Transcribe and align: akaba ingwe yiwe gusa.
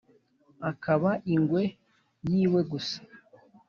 akaba 0.69 1.11
ingwe 1.33 1.63
yiwe 2.29 2.61
gusa. 2.71 2.97